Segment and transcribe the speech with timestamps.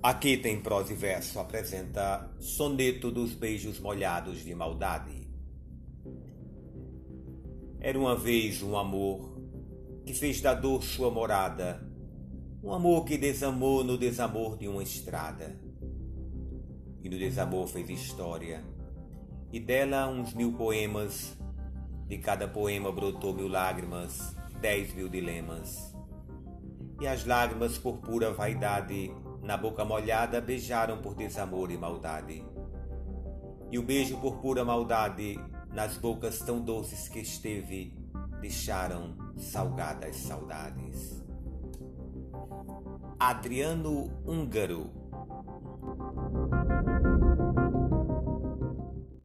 [0.00, 5.28] Aqui tem prosa e verso apresenta Soneto dos Beijos Molhados de Maldade.
[7.80, 9.36] Era uma vez um amor
[10.06, 11.84] que fez da dor sua morada,
[12.62, 15.58] um amor que desamou no desamor de uma estrada.
[17.02, 18.62] E no desamor fez história,
[19.52, 21.36] e dela uns mil poemas,
[22.06, 25.92] de cada poema brotou mil lágrimas, dez mil dilemas.
[27.00, 29.12] E as lágrimas por pura vaidade
[29.48, 32.44] na boca molhada beijaram por desamor e maldade.
[33.72, 35.40] E o beijo por pura maldade,
[35.72, 37.96] nas bocas tão doces que esteve,
[38.42, 41.24] deixaram salgadas saudades.
[43.18, 44.90] Adriano Húngaro